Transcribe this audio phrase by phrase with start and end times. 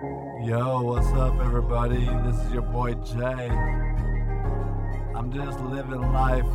[0.00, 2.04] Yo, what's up, everybody?
[2.24, 3.48] This is your boy Jay.
[5.12, 6.46] I'm just living life,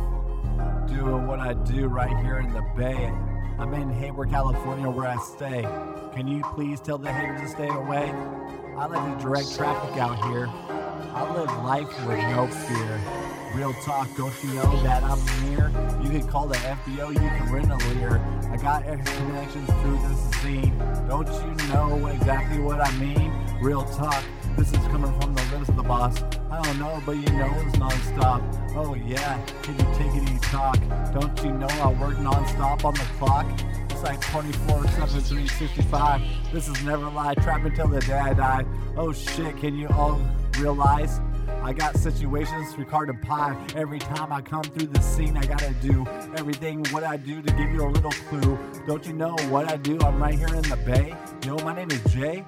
[0.88, 3.12] doing what I do right here in the Bay.
[3.58, 5.60] I'm in Hayward, California, where I stay.
[6.14, 8.12] Can you please tell the haters to stay away?
[8.78, 10.48] I like to direct traffic out here.
[11.12, 13.00] I live life with no fear.
[13.54, 15.20] Real talk, don't you know that I'm
[15.50, 15.68] near?
[16.02, 18.20] You can call the FBO, you can rent a Lear.
[18.50, 20.76] I got connections through this scene.
[21.08, 23.33] Don't you know exactly what I mean?
[23.64, 24.22] Real talk,
[24.58, 26.22] this is coming from the lips of the boss.
[26.50, 28.42] I don't know, but you know it's non-stop.
[28.76, 30.78] Oh yeah, can you take it easy talk?
[31.14, 33.46] Don't you know I work non-stop on the clock?
[33.88, 36.20] It's like 24 7 365.
[36.52, 38.66] This is never lie, trap until the day I die.
[38.98, 40.20] Oh shit, can you all
[40.58, 41.22] realize?
[41.62, 43.56] I got situations Ricardo Pie.
[43.74, 46.06] Every time I come through the scene, I gotta do
[46.36, 48.58] everything what I do to give you a little clue.
[48.86, 49.98] Don't you know what I do?
[50.00, 51.16] I'm right here in the bay.
[51.46, 52.44] Yo, my name is Jay.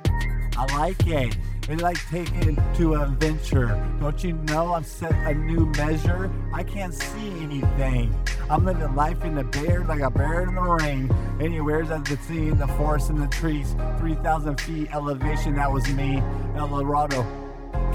[0.56, 1.36] I like it.
[1.68, 3.66] It's like taking to a venture.
[4.00, 6.30] Don't you know I'm set a new measure?
[6.54, 8.14] I can't see anything.
[8.48, 11.14] I'm living life in the bear like a bear in the rain.
[11.40, 13.74] Anywhere's at the sea, the forest and the trees.
[13.98, 16.22] 3,000 feet elevation, that was me.
[16.56, 17.22] El Dorado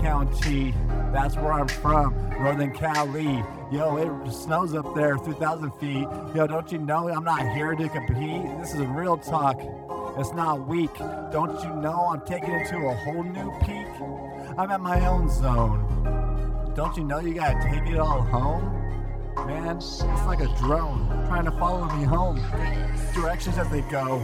[0.01, 0.73] County.
[1.13, 3.43] That's where I'm from, Northern Cali.
[3.71, 6.07] Yo, it snows up there, 3,000 feet.
[6.35, 8.43] Yo, don't you know I'm not here to compete?
[8.59, 9.59] This is real talk.
[10.17, 10.93] It's not weak.
[11.31, 13.87] Don't you know I'm taking it to a whole new peak?
[14.57, 16.73] I'm at my own zone.
[16.75, 18.77] Don't you know you gotta take it all home?
[19.47, 22.41] Man, it's like a drone trying to follow me home.
[23.13, 24.21] Directions as they go.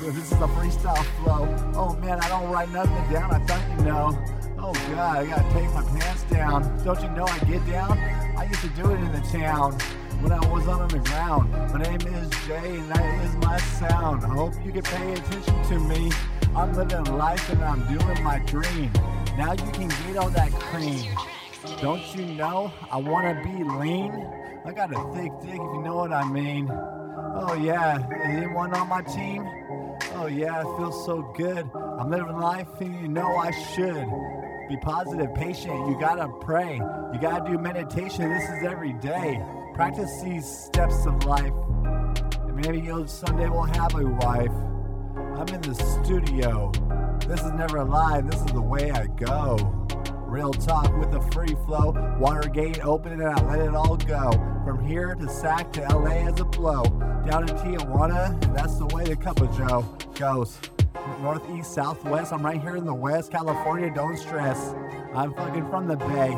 [0.00, 1.72] This is a freestyle flow.
[1.74, 3.30] Oh man, I don't write nothing down.
[3.32, 4.18] I thought you know.
[4.58, 6.84] Oh god, I gotta take my pants down.
[6.84, 7.96] Don't you know I get down?
[8.36, 9.78] I used to do it in the town
[10.20, 11.52] when I was on the ground.
[11.52, 14.24] My name is Jay and that is my sound.
[14.24, 16.10] I hope you can pay attention to me.
[16.56, 18.90] I'm living life and I'm doing my dream.
[19.36, 21.06] Now you can get all that cream.
[21.80, 24.12] Don't you know I wanna be lean?
[24.64, 26.68] I got a thick dick if you know what I mean.
[26.70, 29.46] Oh yeah, anyone on my team?
[30.14, 31.70] Oh yeah, it feels so good.
[31.74, 34.06] I'm living life and you know I should.
[34.68, 36.74] Be positive, patient, you gotta pray.
[36.74, 39.40] You gotta do meditation, this is every day.
[39.78, 41.52] Practice these steps of life.
[42.48, 44.50] And maybe you'll someday will have a wife.
[45.36, 45.72] I'm in the
[46.02, 46.72] studio.
[47.28, 49.86] This is never a lie, this is the way I go.
[50.26, 51.94] Real talk with a free flow.
[52.18, 54.32] Watergate open and I let it all go.
[54.64, 56.82] From here to Sac to LA as a blow.
[57.24, 59.82] Down to Tijuana, that's the way the cup of Joe
[60.16, 60.58] goes.
[61.22, 63.30] Northeast, southwest, I'm right here in the west.
[63.30, 64.74] California, don't stress.
[65.14, 66.36] I'm fucking from the Bay.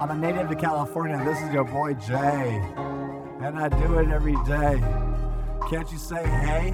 [0.00, 2.62] I'm a native to California, this is your boy Jay.
[3.40, 4.82] And I do it every day.
[5.70, 6.72] Can't you say hey?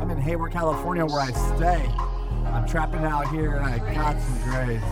[0.00, 1.86] I'm in Hayward, California, where I stay.
[2.46, 4.84] I'm trapping out here, and I got some graves.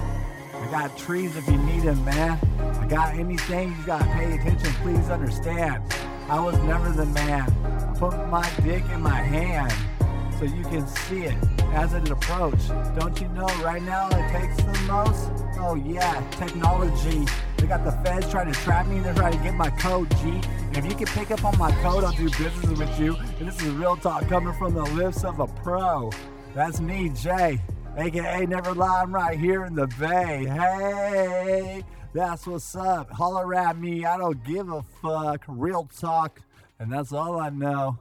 [0.55, 2.39] I got trees if you need them, man.
[2.81, 5.83] I got anything, you gotta pay attention, please understand.
[6.29, 7.51] I was never the man.
[7.65, 9.73] I put my dick in my hand
[10.41, 11.37] so you can see it
[11.75, 12.69] as it approach.
[12.99, 15.31] Don't you know right now it takes the most?
[15.59, 17.27] Oh yeah, technology.
[17.59, 20.41] They got the feds trying to trap me, they're trying to get my code, G.
[20.73, 23.17] And if you can pick up on my code, I'll do business with you.
[23.39, 26.11] And this is real talk coming from the lips of a pro.
[26.55, 27.61] That's me, Jay.
[27.99, 30.47] AKA Never Lie, I'm right here in the Bay.
[30.47, 31.85] Hey,
[32.15, 33.11] that's what's up.
[33.11, 34.07] Holler at me.
[34.07, 35.45] I don't give a fuck.
[35.47, 36.41] Real talk.
[36.79, 37.99] And that's all I know.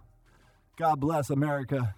[0.78, 1.96] God bless America.